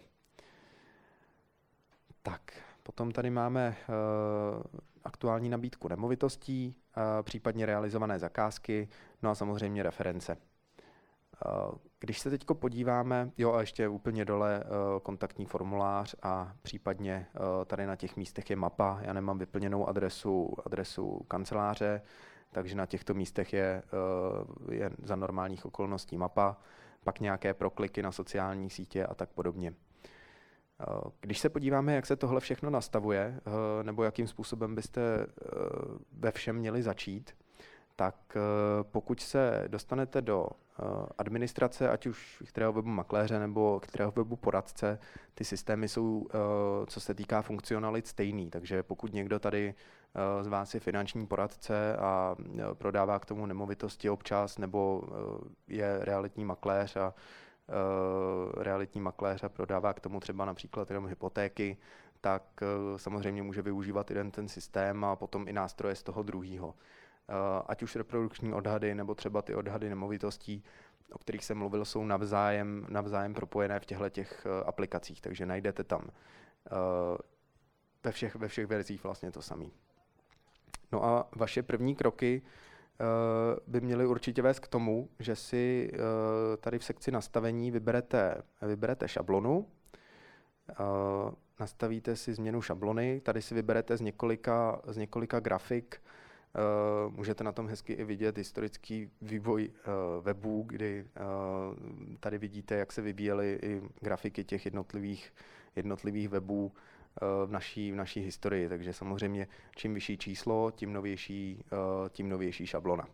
[2.22, 2.40] Tak,
[2.82, 3.76] potom tady máme
[5.04, 6.74] aktuální nabídku nemovitostí,
[7.22, 8.88] případně realizované zakázky,
[9.22, 10.36] no a samozřejmě reference.
[11.46, 17.26] Eh, když se teď podíváme, jo a ještě úplně dole eh, kontaktní formulář a případně
[17.34, 22.02] eh, tady na těch místech je mapa, já nemám vyplněnou adresu, adresu kanceláře,
[22.52, 23.82] takže na těchto místech je,
[24.70, 26.56] je za normálních okolností mapa,
[27.04, 29.74] pak nějaké prokliky na sociální sítě a tak podobně.
[31.20, 33.40] Když se podíváme, jak se tohle všechno nastavuje,
[33.82, 35.26] nebo jakým způsobem byste
[36.12, 37.34] ve všem měli začít,
[37.96, 38.36] tak
[38.82, 40.46] pokud se dostanete do
[40.78, 44.98] Eh, administrace, ať už kterého webu makléře nebo kterého webu poradce,
[45.34, 48.50] ty systémy jsou, eh, co se týká funkcionalit, stejný.
[48.50, 49.74] Takže pokud někdo tady
[50.14, 52.36] eh, z vás je finanční poradce a
[52.74, 55.02] prodává k tomu nemovitosti občas, nebo
[55.68, 57.14] je realitní makléř a
[58.56, 61.76] realitní makléř a prodává k tomu třeba například jenom hypotéky,
[62.20, 62.42] tak
[62.96, 66.74] samozřejmě může využívat jeden ten systém a potom i nástroje z toho druhého.
[67.28, 70.64] Eh, ať už reprodukční odhady nebo třeba ty odhady nemovitostí,
[71.12, 75.84] o kterých jsem mluvil, jsou navzájem, navzájem propojené v těchto těch eh, aplikacích, takže najdete
[75.84, 76.70] tam eh,
[78.04, 79.66] ve všech, ve všech verzích vlastně to samé.
[80.92, 82.42] No a vaše první kroky
[83.66, 85.92] by měly určitě vést k tomu, že si
[86.60, 89.66] tady v sekci nastavení vyberete, vyberete šablonu,
[91.60, 96.00] nastavíte si změnu šablony, tady si vyberete z několika, z několika grafik,
[97.08, 101.76] můžete na tom hezky i vidět historický vývoj uh, webů, kdy uh,
[102.20, 105.34] tady vidíte, jak se vyvíjely i grafiky těch jednotlivých,
[105.76, 106.72] jednotlivých webů
[107.46, 108.68] v naší, v naší historii.
[108.68, 111.64] Takže samozřejmě čím vyšší číslo, tím novější,
[112.08, 113.08] tím novější šablona.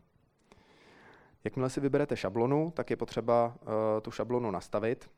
[1.45, 3.57] Jakmile si vyberete šablonu, tak je potřeba
[4.03, 5.11] tu šablonu nastavit.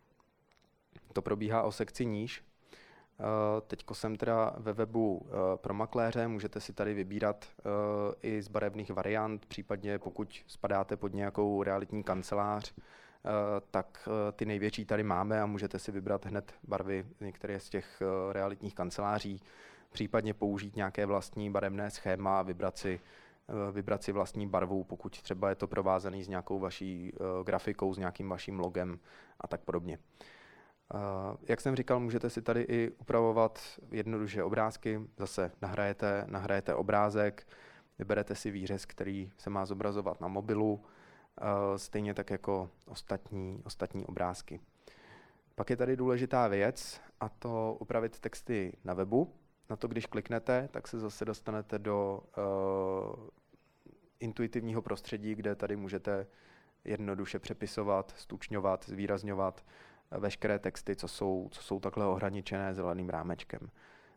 [1.13, 2.52] To probíhá o sekci níž, Eh,
[3.67, 7.63] Teď jsem teda ve webu eh, pro makléře, můžete si tady vybírat eh,
[8.23, 12.75] i z barevných variant, případně pokud spadáte pod nějakou realitní kancelář,
[13.71, 18.75] tak ty největší tady máme a můžete si vybrat hned barvy některé z těch realitních
[18.75, 19.43] kanceláří,
[19.93, 23.01] případně použít nějaké vlastní barevné schéma a vybrat si,
[23.73, 27.13] vybrat si vlastní barvu, pokud třeba je to provázaný s nějakou vaší
[27.45, 28.99] grafikou, s nějakým vaším logem
[29.41, 29.99] a tak podobně.
[31.43, 35.01] Jak jsem říkal, můžete si tady i upravovat jednoduše obrázky.
[35.17, 37.47] Zase nahrajete, nahrajete obrázek,
[37.99, 40.85] vyberete si výřez, který se má zobrazovat na mobilu,
[41.77, 44.61] stejně tak jako ostatní, ostatní obrázky.
[45.55, 49.35] Pak je tady důležitá věc, a to upravit texty na webu.
[49.71, 53.29] Na to, když kliknete, tak se zase dostanete do uh,
[54.21, 56.27] intuitivního prostředí, kde tady můžete
[56.85, 59.65] jednoduše přepisovat, stučňovat, zvýrazňovat
[60.19, 63.71] veškeré texty, co jsou, co jsou takhle ohraničené zeleným rámečkem.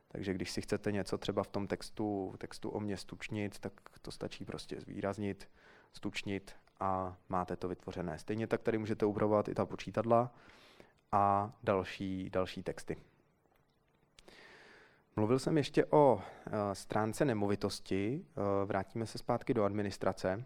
[0.08, 4.12] Takže když si chcete něco třeba v tom textu, textu o mě stučnit, tak to
[4.12, 5.50] stačí prostě zvýraznit,
[5.94, 8.20] stučnit a máte to vytvořené.
[8.20, 10.32] Stejně tak tady můžete upravovat i ta počítadla
[11.12, 12.98] a další, další texty.
[15.16, 18.26] Mluvil jsem ještě o eh, stránce nemovitosti.
[18.26, 20.46] Eh, vrátíme se zpátky do administrace.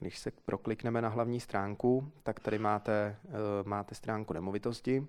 [0.00, 3.30] Když se proklikneme na hlavní stránku, tak tady máte, eh,
[3.64, 5.06] máte stránku nemovitosti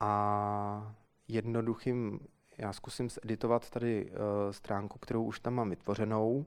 [0.00, 0.94] a
[1.28, 2.20] jednoduchým,
[2.58, 4.12] já zkusím editovat tady
[4.50, 6.46] stránku, kterou už tam mám vytvořenou.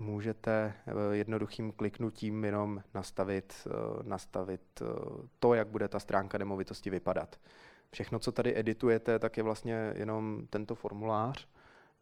[0.00, 0.74] Můžete
[1.12, 3.66] jednoduchým kliknutím jenom nastavit,
[4.02, 4.82] nastavit
[5.38, 7.36] to, jak bude ta stránka nemovitosti vypadat.
[7.90, 11.48] Všechno, co tady editujete, tak je vlastně jenom tento formulář.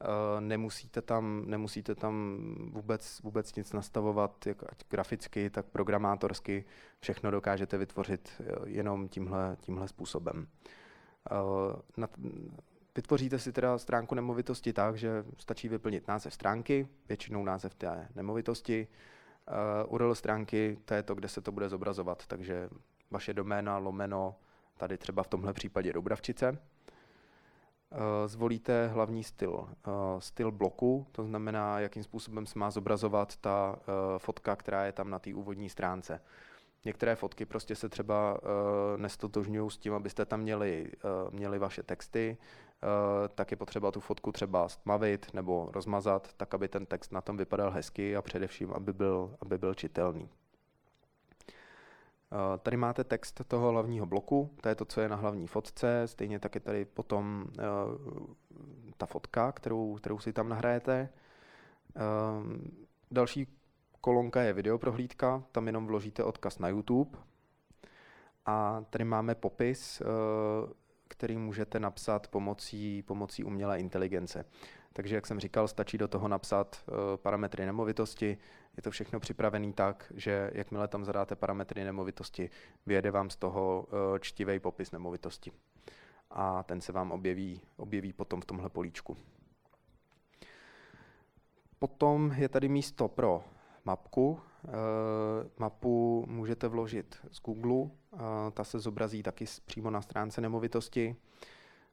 [0.03, 2.39] Eh, nemusíte tam, nemusíte tam
[2.73, 6.65] vůbec, vůbec nic nastavovat, jak ať graficky, tak programátorsky.
[7.01, 10.47] Všechno dokážete vytvořit eh, jenom tímhle, tímhle způsobem.
[11.31, 12.07] Eh,
[12.97, 18.89] vytvoříte si teda stránku nemovitosti tak, že stačí vyplnit název stránky, většinou název té nemovitosti,
[19.89, 22.69] URL stránky, to je to, kde se to bude zobrazovat, takže
[23.11, 24.37] vaše doména, lomeno,
[24.77, 26.59] tady třeba v tomhle případě Doubravčice.
[27.93, 33.77] Eh, zvolíte hlavní styl, eh, styl bloku, to znamená, jakým způsobem se má zobrazovat ta
[33.79, 36.21] eh, fotka, která je tam na té úvodní stránce.
[36.85, 38.41] Některé fotky prostě se třeba
[38.97, 40.93] nestotožňují s tím, abyste tam měli,
[41.31, 42.37] měli vaše texty,
[43.35, 47.37] tak je potřeba tu fotku třeba stmavit nebo rozmazat, tak aby ten text na tom
[47.37, 50.29] vypadal hezky a především, aby byl, aby byl čitelný.
[52.33, 56.03] Eh, tady máte text toho hlavního bloku, to je to, co je na hlavní fotce,
[56.07, 58.35] stejně tak je tady potom uh,
[58.97, 61.09] ta fotka, kterou, kterou si tam nahrajete.
[61.97, 62.57] Uh,
[63.11, 63.47] další
[64.01, 67.19] kolonka je videoprohlídka, tam jenom vložíte odkaz na YouTube.
[68.47, 70.03] A tady máme popis,
[71.11, 74.45] který můžete napsat pomocí, pomocí umělé inteligence.
[74.93, 78.39] Takže, jak jsem říkal, stačí do toho napsat uh, parametry nemovitosti,
[78.77, 82.51] je to všechno připravené tak, že jakmile tam zadáte parametry nemovitosti,
[82.87, 85.53] vyjede vám z toho uh, čtivý popis nemovitosti.
[86.31, 89.17] A ten se vám objeví, objeví potom v tomhle políčku.
[91.79, 93.45] Potom je tady místo pro
[93.85, 94.41] mapku.
[94.65, 94.71] Uh,
[95.59, 97.91] mapu můžete vložit z Google, uh,
[98.55, 101.17] ta se zobrazí taky přímo na stránce nemovitosti.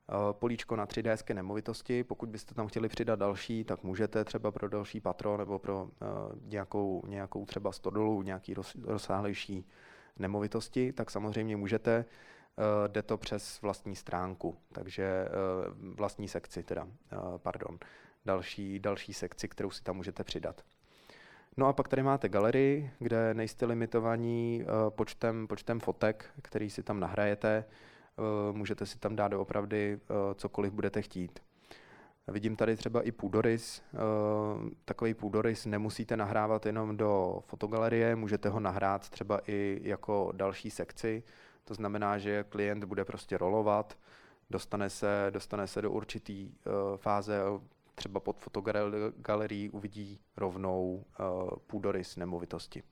[0.09, 2.03] Eh, políčko na 3D nemovitosti.
[2.03, 5.89] Pokud byste tam chtěli přidat další, tak můžete třeba pro další patro nebo pro
[6.41, 9.65] nějakou, nějakou třeba stodolu, nějaký roz, rozsáhlejší
[10.19, 12.05] nemovitosti, tak samozřejmě můžete.
[12.87, 15.27] Jde to přes vlastní stránku, takže
[15.95, 16.87] vlastní sekci teda,
[17.37, 17.79] pardon,
[18.25, 20.61] další, další sekci, kterou si tam můžete přidat.
[21.57, 26.83] No a pak tady máte galerii, kde nejste limitovaní uh, počtem, počtem fotek, který si
[26.83, 27.65] tam nahrajete.
[28.19, 31.39] Eh, můžete si tam dát doopravdy eh, cokoliv budete chtít.
[32.27, 33.81] Vidím tady třeba i půdorys.
[33.93, 33.97] Eh,
[34.85, 41.23] takový půdorys nemusíte nahrávat jenom do fotogalerie, můžete ho nahrát třeba i jako další sekci.
[41.63, 43.97] To znamená, že klient bude prostě rolovat,
[44.49, 46.51] dostane se, dostane se do určitý
[46.97, 47.41] fáze,
[47.97, 51.05] třeba pod fotogalerií uvidí rovnou
[51.67, 52.83] půdorys nemovitosti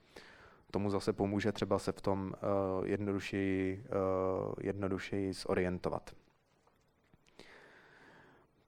[0.76, 2.32] tomu zase pomůže třeba se v tom
[2.78, 6.10] uh, jednodušeji, uh, jednodušeji zorientovat.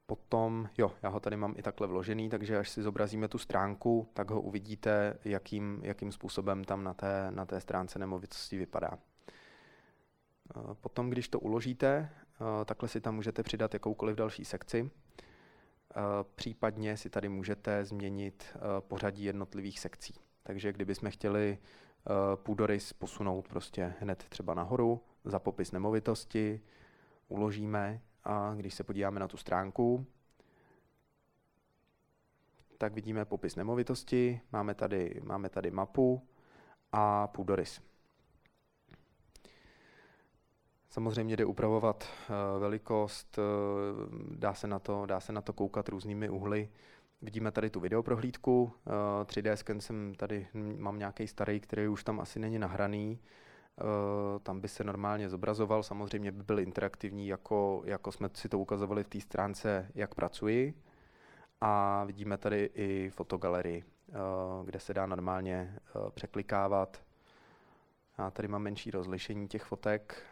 [0.07, 4.09] Potom, jo, já ho tady mám i takhle vložený, takže až si zobrazíme tu stránku,
[4.15, 8.91] tak ho uvidíte, jakým, jakým způsobem tam na té, na té stránce nemovitosti vypadá.
[10.57, 12.11] Eh, potom, když to uložíte,
[12.65, 14.91] takhle si tam můžete přidat jakoukoliv další sekci.
[16.35, 20.15] Případně si tady můžete změnit pořadí jednotlivých sekcí.
[20.43, 21.59] Takže kdybychom chtěli
[22.11, 26.61] Eh, půdorys posunout prostě hned třeba nahoru za popis nemovitosti,
[27.29, 30.07] uložíme a když se podíváme na tu stránku,
[32.79, 36.29] tak vidíme popis nemovitosti, máme tady, máme tady mapu
[36.93, 37.81] a půdorys.
[40.91, 45.89] Samozřejmě jde upravovat uh, velikost, uh, dá, se na to, dá se na to koukat
[45.89, 46.69] různými uhly.
[47.23, 48.73] Vidíme tady tu videoprohlídku,
[49.25, 50.47] 3D eh, scan jsem tady,
[50.77, 53.83] mám nějaký starý, který už tam asi není nahraný, eh,
[54.43, 59.05] tam by se normálně zobrazoval, samozřejmě by byl interaktivní, jako, jako jsme si to ukazovali
[59.05, 60.75] v té stránce, jak pracuji.
[61.61, 64.15] A vidíme tady i fotogalerii, eh,
[64.65, 65.79] kde se dá normálně
[66.11, 67.03] překlikávat.
[68.19, 70.23] Já tady mám menší rozlišení těch fotek,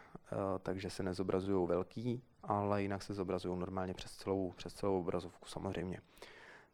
[0.63, 6.01] takže se nezobrazují velký, ale jinak se zobrazují normálně přes celou, přes celou obrazovku samozřejmě.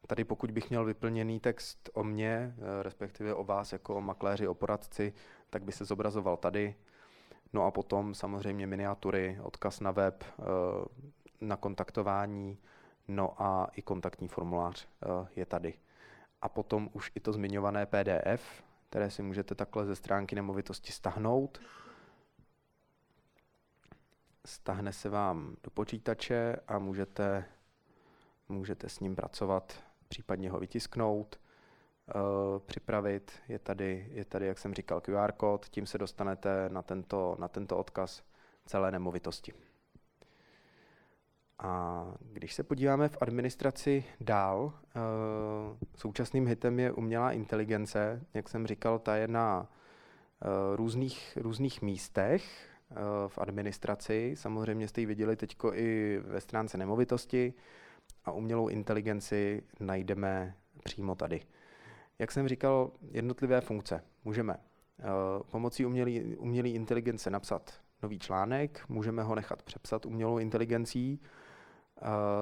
[0.08, 4.48] Tady pokud bych měl vyplněný text o mně, eh, respektive o vás jako o makléři,
[4.48, 5.14] o poradci,
[5.50, 6.76] tak by se zobrazoval tady.
[7.54, 10.44] No a potom samozřejmě miniatury, odkaz na web, eh,
[11.42, 12.58] na kontaktování,
[13.08, 15.74] no a i kontaktní formulář eh, je tady.
[16.42, 21.62] a potom už i to zmiňované PDF, které si můžete takhle ze stránky nemovitosti stahnout.
[24.46, 27.46] Stahne se vám do počítače a můžete,
[28.50, 31.40] můžete s ním pracovat, případně ho vytisknout,
[32.16, 33.32] uh, připravit.
[33.48, 37.48] Je tady, je tady, jak jsem říkal, QR kód, tím se dostanete na tento, na
[37.48, 38.24] tento odkaz
[38.66, 39.54] celé nemovitosti.
[41.60, 45.00] A když se podíváme v administraci dál, eh,
[45.96, 48.26] současným hitem je umělá inteligence.
[48.34, 49.70] Jak jsem říkal, ta je na
[50.42, 52.96] eh, různých, různých místech eh,
[53.28, 54.34] v administraci.
[54.38, 57.54] Samozřejmě jste ji viděli teď i ve stránce nemovitosti
[58.26, 61.42] a umělou inteligenci najdeme přímo tady.
[62.20, 64.04] Jak jsem říkal, jednotlivé funkce.
[64.24, 64.58] Můžeme
[65.52, 65.86] pomocí
[66.38, 71.20] umělé inteligence napsat nový článek, můžeme ho nechat přepsat umělou inteligencí,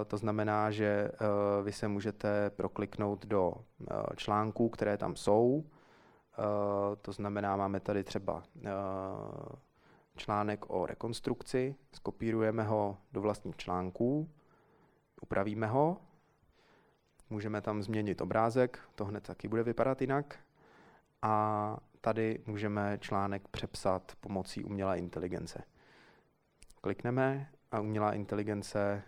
[0.08, 1.18] to znamená, že eh,
[1.64, 5.66] vy se můžete prokliknout do eh, článků, které tam jsou.
[7.02, 8.44] To znamená, máme tady třeba
[10.16, 14.30] článek o rekonstrukci, skopírujeme ho do vlastních článků,
[15.22, 15.98] upravíme ho,
[17.30, 20.40] můžeme tam změnit obrázek, to hned taky bude vypadat jinak.
[21.22, 25.64] A tady můžeme článek přepsat pomocí umělé inteligence.
[26.82, 29.04] Klikneme a umělá inteligence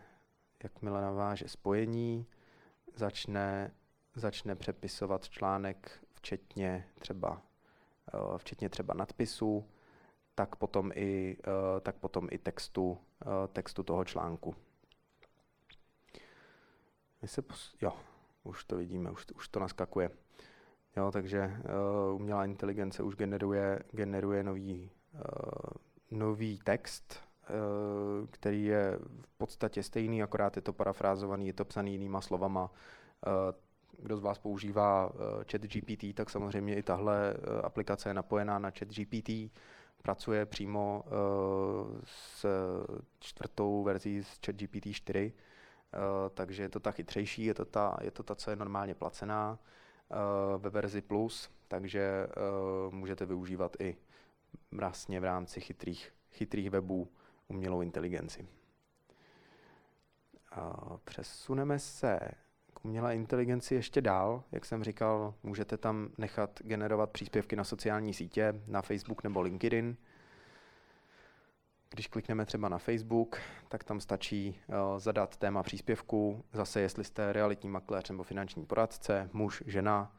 [0.64, 2.28] jakmile naváže spojení,
[2.96, 3.72] začne,
[4.16, 7.42] začne přepisovat článek včetně třeba,
[8.14, 9.70] uh, včetně třeba nadpisu,
[10.36, 12.98] tak potom i, uh, tak potom i textu, uh,
[13.54, 14.56] textu toho článku.
[17.22, 17.94] My se pos- jo,
[18.44, 20.10] už to vidíme, už, už to naskakuje.
[20.98, 25.20] Jo, takže uh, umělá inteligence už generuje, generuje nový, uh,
[26.12, 27.33] nový text, Eh,
[28.32, 32.72] který je v podstatě stejný, akorát je to parafrázovaný, je to psaný jinýma slovama.
[33.28, 33.54] Eh,
[34.00, 38.72] kdo z vás používá eh, chat GPT, tak samozřejmě i tahle aplikace je napojená na
[38.72, 39.52] chat GPT,
[40.02, 41.04] pracuje přímo
[42.04, 42.46] s
[43.20, 45.34] čtvrtou verzí z chat GPT 4,
[46.34, 49.60] takže je to ta chytřejší, je to ta, je to ta co je normálně placená
[50.58, 52.28] ve verzi Plus, takže
[52.90, 53.98] můžete využívat i
[54.72, 57.08] vlastně v rámci chytrých, chytrých webů
[57.48, 58.48] umělou inteligenci.
[60.52, 62.20] A přesuneme se
[62.74, 64.44] k umělé inteligenci ještě dál.
[64.52, 69.98] Jak jsem říkal, můžete tam nechat generovat příspěvky na sociální sítě, na Facebook nebo LinkedIn.
[71.90, 77.34] Když klikneme třeba na Facebook, tak tam stačí uh, zadat téma příspěvku, zase jestli jste
[77.34, 80.16] realitní makléř nebo finanční poradce, muž, žena,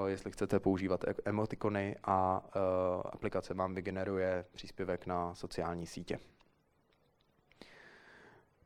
[0.00, 6.18] uh, jestli chcete používat e- emotikony a uh, aplikace vám vygeneruje příspěvek na sociální sítě.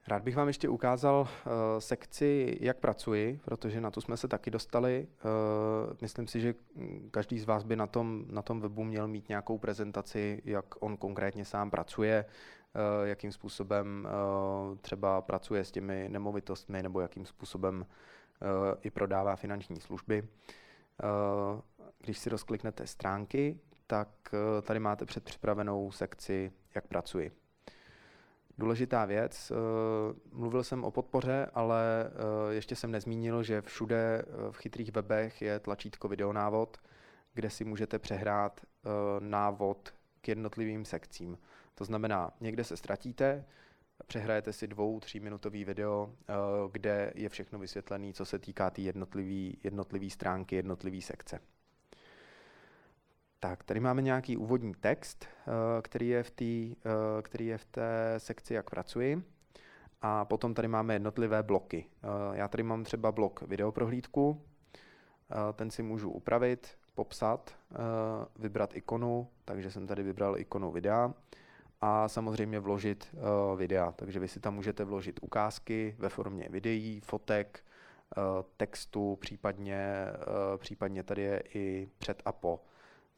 [0.09, 4.51] Rád bych vám ještě ukázal uh, sekci, jak pracuji, protože na to jsme se taky
[4.51, 5.07] dostali.
[5.25, 6.55] Uh, myslím si, že
[7.11, 10.97] každý z vás by na tom, na tom webu měl mít nějakou prezentaci, jak on
[10.97, 14.09] konkrétně sám pracuje, uh, jakým způsobem
[14.81, 17.87] třeba pracuje s těmi nemovitostmi nebo jakým způsobem
[18.83, 20.29] i prodává finanční služby.
[21.99, 24.09] Když si rozkliknete stránky, tak
[24.63, 27.33] tady máte předpřipravenou sekci, jak pracuji.
[28.59, 29.55] Důležitá věc, eh,
[30.33, 35.43] mluvil jsem o podpoře, ale eh, ještě jsem nezmínil, že všude eh, v chytrých webech
[35.43, 36.79] je tlačítko videonávod,
[37.35, 38.61] kde si můžete přehrát
[39.19, 41.39] návod k jednotlivým sekcím.
[41.75, 43.45] To znamená, někde se ztratíte,
[44.07, 46.15] přehrajete si dvou, tříminutový video,
[46.71, 48.85] kde je všechno vysvětlené, co se týká té tý
[49.63, 51.41] jednotlivý stránky, jednotlivý sekce.
[53.41, 57.65] Tak, tady máme nějaký úvodní text, eh, který je v, tý, eh, který je v
[57.65, 59.23] té sekci, jak pracuji.
[60.03, 61.87] A potom tady máme jednotlivé bloky.
[62.03, 64.43] Eh, já tady mám třeba blok videoprohlídku,
[65.55, 67.55] ten si můžu upravit, popsat,
[68.39, 71.15] vybrat ikonu, takže jsem tady vybral ikonu videa
[71.81, 73.15] a samozřejmě vložit
[73.57, 73.93] videa.
[73.93, 77.65] Takže vy si tam můžete vložit ukázky ve formě videí, fotek,
[78.57, 80.07] textu, případně,
[80.57, 82.61] případně tady je i před a po.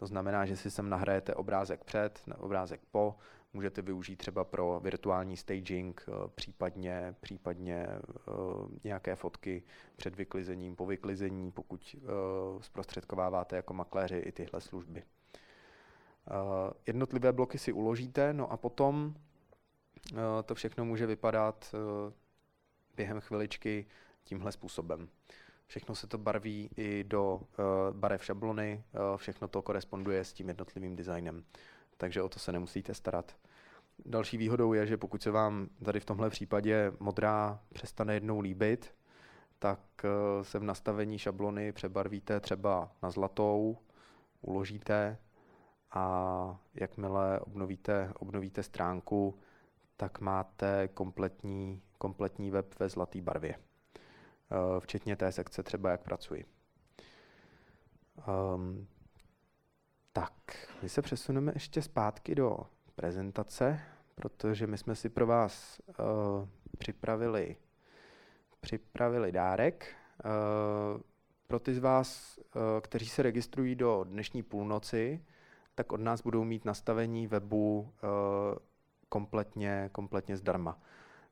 [0.00, 3.16] To znamená, že si sem nahrajete obrázek před, obrázek po,
[3.52, 7.86] můžete využít třeba pro virtuální staging, eh, případně, případně
[8.28, 9.62] uh, nějaké fotky
[9.96, 15.02] před vyklizením, po vyklizení, pokud uh, zprostředkováváte jako makléři i tyhle služby.
[16.86, 19.14] Jednotlivé bloky si uložíte, no a potom
[20.44, 21.74] to všechno může vypadat
[22.96, 23.86] během chviličky
[24.24, 25.08] tímhle způsobem.
[25.70, 30.48] Všechno se to barví i do uh, barev šablony, uh, všechno to koresponduje s tím
[30.48, 31.44] jednotlivým designem,
[31.96, 33.36] takže o to se nemusíte starat.
[34.06, 38.94] Další výhodou je, že pokud se vám tady v tomhle případě modrá přestane jednou líbit,
[39.58, 43.78] tak eh, se v nastavení šablony přebarvíte třeba na zlatou,
[44.40, 45.18] uložíte
[45.90, 49.38] a jakmile obnovíte, obnovíte stránku,
[49.96, 53.69] tak máte kompletní, kompletní web ve zlaté barvě.
[54.52, 56.44] Eh, včetně té sekce třeba, jak pracuji.
[58.54, 58.86] Um,
[60.12, 60.32] tak,
[60.82, 62.58] my se přesuneme ještě zpátky do
[62.94, 63.80] prezentace,
[64.14, 65.94] protože my jsme si pro vás uh,
[66.78, 67.56] připravili,
[68.60, 69.94] připravili dárek.
[70.24, 71.00] Uh,
[71.46, 75.24] pro ty z vás, uh, kteří se registrují do dnešní půlnoci,
[75.74, 77.88] tak od nás budou mít nastavení webu uh,
[79.08, 80.78] kompletně, kompletně zdarma.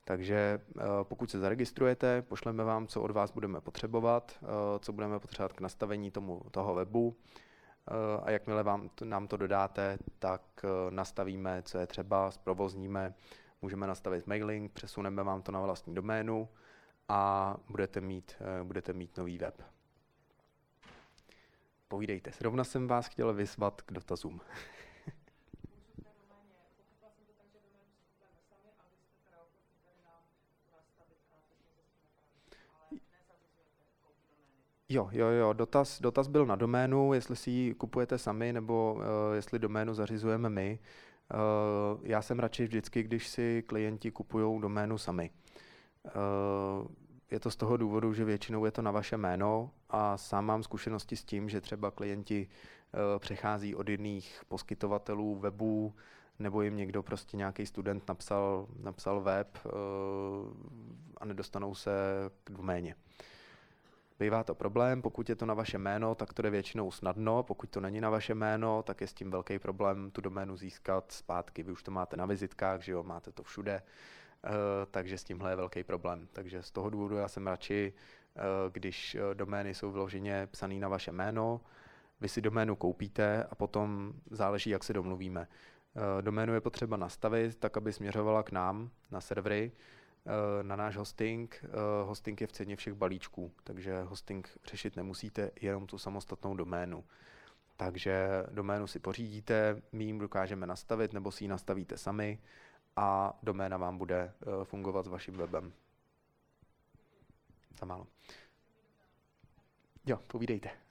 [0.09, 0.61] Takže
[1.03, 4.39] pokud se zaregistrujete, pošleme vám, co od vás budeme potřebovat,
[4.81, 7.17] co budeme potřebovat k nastavení tomu, toho webu
[7.91, 13.15] Eh, a jakmile vám, nám to dodáte, tak eh, nastavíme, co je třeba, zprovozníme,
[13.63, 16.49] můžeme nastavit mailing, přesuneme vám to na vlastní doménu
[17.09, 19.63] a budete mít, eh, budete mít nový web.
[21.89, 24.41] Povídejte, zrovna jsem vás chtěl vyzvat k dotazům.
[34.91, 39.03] Jo, jo, jo, dotaz, dotaz byl na doménu, jestli si ji kupujete sami, nebo uh,
[39.35, 40.79] jestli doménu zařizujeme my.
[41.35, 45.31] Uh, já jsem radši vždycky, když si klienti kupují doménu sami.
[46.05, 46.87] Uh,
[47.31, 50.63] je to z toho důvodu, že většinou je to na vaše jméno a sám mám
[50.63, 55.95] zkušenosti s tím, že třeba klienti uh, přechází od jiných poskytovatelů webů,
[56.39, 59.71] nebo jim někdo prostě nějaký student napsal, napsal web uh,
[61.17, 61.91] a nedostanou se
[62.45, 62.95] k doméně.
[64.21, 67.71] Bývá to problém, pokud je to na vaše jméno, tak to jde většinou snadno, pokud
[67.71, 71.63] to není na vaše jméno, tak je s tím velký problém tu doménu získat zpátky.
[71.63, 73.83] Vy už to máte na vizitkách, že jo, máte to všude,
[74.45, 74.51] uh,
[74.91, 76.29] takže s tímhle je velký problém.
[76.33, 77.93] Takže z toho důvodu já jsem radši,
[78.37, 78.43] uh,
[78.73, 81.61] když eh, domény jsou vloženě psané na vaše jméno,
[82.21, 85.49] vy si doménu koupíte a potom záleží, jak se domluvíme.
[86.21, 89.98] Doménu je potřeba nastavit tak, aby směřovala k nám na servery, Eh,
[90.63, 91.65] na náš hosting.
[91.65, 91.69] Eh,
[92.05, 97.05] hosting je v ceně všech balíčků, takže hosting řešit nemusíte, jenom tu samostatnou doménu.
[97.77, 102.39] Takže doménu si pořídíte, my jim dokážeme nastavit, nebo si ji nastavíte sami
[102.97, 105.73] a doména vám bude eh, fungovat s vaším webem.
[107.81, 108.07] Za málo.
[110.07, 110.88] Jo, povídejte.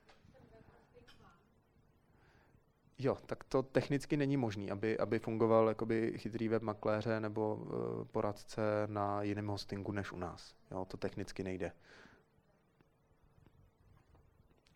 [3.00, 8.06] Jo, tak to technicky není možné, aby, aby fungoval jakoby chytrý web makléře nebo uh,
[8.06, 10.56] poradce na jiném hostingu než u nás.
[10.72, 11.72] Jo, to technicky nejde.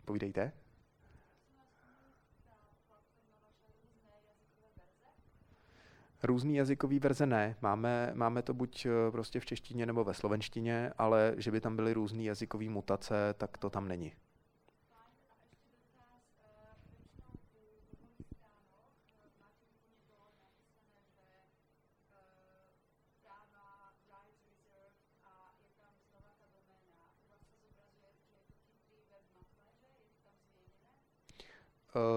[0.04, 0.52] Povídejte.
[6.22, 7.56] Různý jazykový verze ne.
[7.60, 11.76] Máme, máme to buď eh, prostě v češtině nebo ve slovenštině, ale že by tam
[11.76, 14.12] byly různé jazykové mutace, tak to tam není.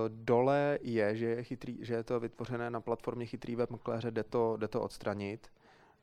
[0.08, 4.24] Dole je, že je, chytrý, že je to vytvořené na platformě Chytrý web makléře, jde
[4.24, 5.52] to, jde to odstranit,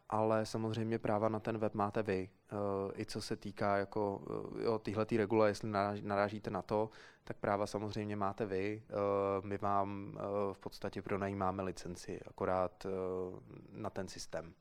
[0.08, 2.30] ale samozřejmě práva na ten web máte vy.
[2.52, 4.22] Uh, I co se týká jako,
[4.68, 5.70] uh, tyhle regule, jestli
[6.02, 6.90] narážíte na to,
[7.24, 8.82] tak práva samozřejmě máte vy.
[8.88, 13.38] Uh, my vám uh, v podstatě pronajímáme licenci, akorát uh,
[13.72, 14.54] na ten systém.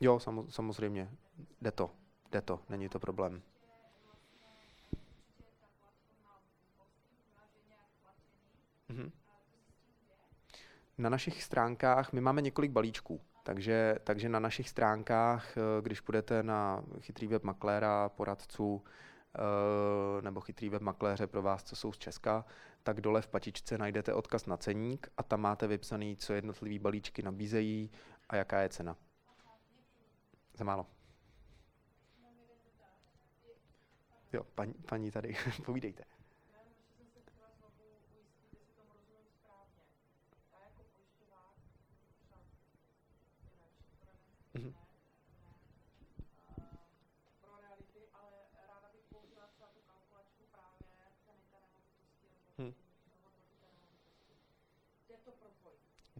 [0.00, 1.10] Jo, samozřejmě,
[1.60, 1.90] jde to,
[2.30, 3.42] jde to, není to problém.
[10.98, 16.42] Na našich stránkách, my máme několik balíčků, takže, takže na našich stránkách, eh, když půjdete
[16.42, 18.84] na chytrý web makléra, poradců,
[19.34, 22.44] eh, nebo chytrý web makléře pro vás, co jsou z Česka,
[22.82, 27.22] tak dole v patičce najdete odkaz na ceník a tam máte vypsaný, co jednotlivý balíčky
[27.22, 27.90] nabízejí
[28.28, 28.96] a jaká je cena.
[30.54, 30.86] Za málo.
[34.32, 35.36] Jo, paní, paní tady,
[35.66, 36.13] povídejte.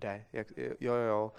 [0.05, 1.33] Jde, jak, jo, jo, jo.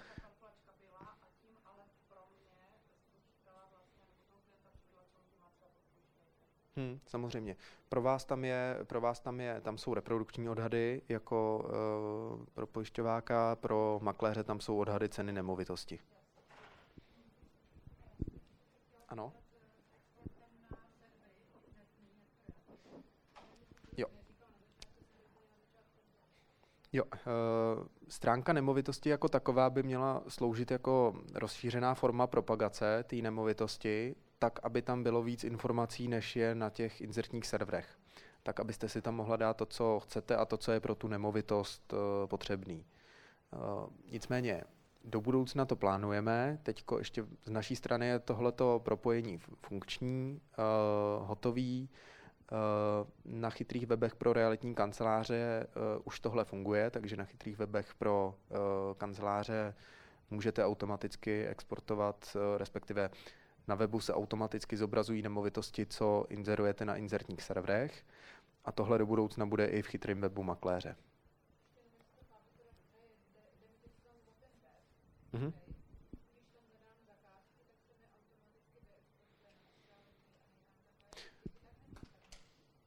[6.76, 7.56] Hmm, samozřejmě.
[7.88, 11.58] Pro vás tam je, pro vás tam je, tam jsou reprodukční odhady jako
[12.38, 16.00] uh, pro pojišťováka, pro makléře tam jsou odhady ceny nemovitosti.
[19.08, 19.32] Ano.
[23.96, 24.06] Jo.
[26.92, 34.14] Jo, e, stránka nemovitosti jako taková by měla sloužit jako rozšířená forma propagace té nemovitosti,
[34.38, 37.98] tak, aby tam bylo víc informací, než je na těch inzertních serverech.
[38.42, 41.08] Tak, abyste si tam mohla dát to, co chcete a to, co je pro tu
[41.08, 42.84] nemovitost e, potřebný.
[43.52, 43.56] E,
[44.12, 44.64] nicméně,
[45.06, 46.58] do budoucna to plánujeme.
[46.62, 51.88] Teď ještě z naší strany je tohleto propojení funkční, uh, hotový.
[52.52, 57.94] Uh, na chytrých webech pro realitní kanceláře uh, už tohle funguje, takže na chytrých webech
[57.94, 58.56] pro uh,
[58.98, 59.74] kanceláře
[60.30, 63.10] můžete automaticky exportovat, respektive
[63.68, 68.04] na webu se automaticky zobrazují nemovitosti, co inzerujete na inzertních serverech.
[68.64, 70.96] A tohle do budoucna bude i v chytrém webu makléře.
[75.34, 75.52] Mm-hmm.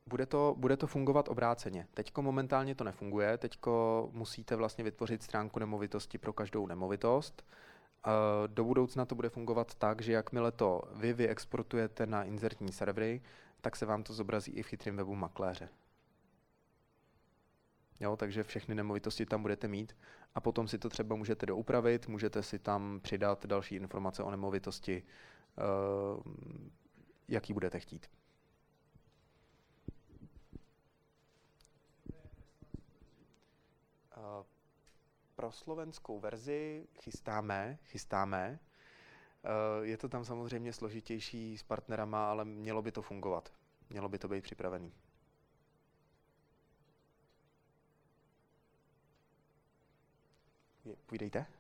[0.10, 1.88] Bude to, bude to fungovat obráceně.
[1.94, 7.46] Teďko momentálně to nefunguje, teďko musíte vlastně vytvořit stránku nemovitosti pro každou nemovitost.
[8.48, 13.22] Do budoucna to bude fungovat tak, že jakmile to vy vyexportujete na inzertní servery,
[13.62, 15.70] tak se vám to zobrazí i v chytrém webu makléře.
[18.00, 19.98] Jo, takže všechny nemovitosti tam budete mít
[20.36, 25.04] a potom si to třeba můžete doupravit, můžete si tam přidat další informace o nemovitosti,
[26.18, 26.24] uh,
[27.28, 28.19] jaký budete chtít.
[35.36, 38.60] Pro slovenskou verzi chystáme, chystáme.
[39.80, 43.54] Uh, je to tam samozřejmě složitější s partnerama, ale mělo by to fungovat.
[43.90, 44.94] Mělo by to být připravený.
[51.06, 51.59] Půjdejte.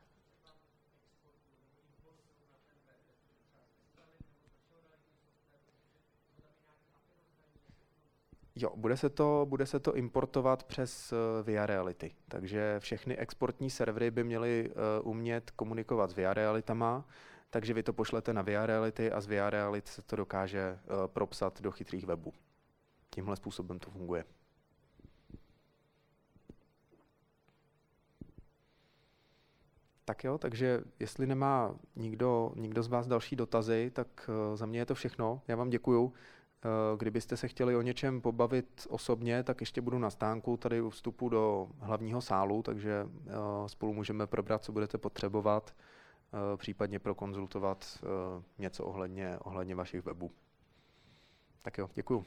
[8.62, 12.12] Jo, bude se, to, bude se to importovat přes uh, Via Reality.
[12.28, 17.05] Takže všechny exportní servery by měly uh, umět komunikovat s Via Realitama,
[17.49, 21.07] takže vy to pošlete na Via Reality a z Via Reality se to dokáže uh,
[21.07, 22.34] propsat do chytrých webů.
[23.10, 24.26] Tímhle způsobem to funguje.
[30.05, 34.86] Tak jo, takže jestli nemá nikdo, nikdo z vás další dotazy, tak za mě je
[34.86, 35.41] to všechno.
[35.47, 36.14] Já vám děkuju.
[36.66, 40.89] Uh, kdybyste se chtěli o něčem pobavit osobně, tak ještě budu na stánku tady u
[40.89, 45.76] vstupu do hlavního sálu, takže uh, spolu můžeme probrat, co budete potřebovat,
[46.57, 48.03] případně prokonzultovat
[48.57, 50.32] něco ohledně, ohledně vašich webů.
[51.62, 52.26] Tak jo, děkuju.